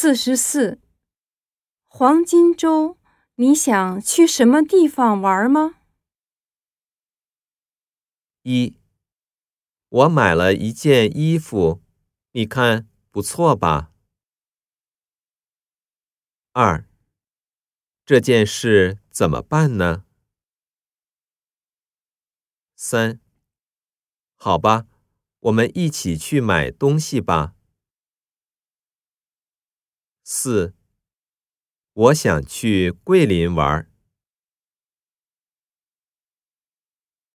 [0.00, 0.80] 四十四，
[1.88, 2.96] 黄金周，
[3.34, 5.80] 你想去什么地方玩吗？
[8.42, 8.76] 一，
[9.88, 11.82] 我买了一件衣服，
[12.30, 13.90] 你看不错吧？
[16.52, 16.88] 二，
[18.06, 20.04] 这件事怎么办呢？
[22.76, 23.18] 三，
[24.36, 24.86] 好吧，
[25.40, 27.56] 我们一起去买东西吧。
[30.30, 30.74] 四，
[31.94, 33.90] 我想去桂林玩。